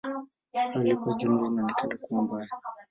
Hali 0.73 0.95
kwa 0.95 1.13
ujumla 1.13 1.47
inaonekana 1.47 1.97
kuwa 1.97 2.21
mbaya. 2.23 2.49